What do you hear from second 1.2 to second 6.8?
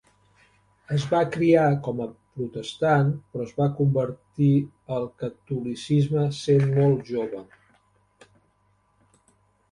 criar com a protestant però es va convertir al catolicisme sent